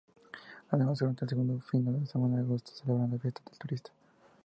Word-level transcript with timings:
Además, 0.71 0.97
durante 0.97 1.25
el 1.25 1.29
segundo 1.29 1.59
fin 1.59 1.85
de 2.01 2.07
semana 2.07 2.37
de 2.37 2.41
agosto 2.41 2.71
celebran 2.71 3.11
la 3.11 3.19
"fiesta 3.19 3.43
del 3.47 3.59
turista". 3.59 3.91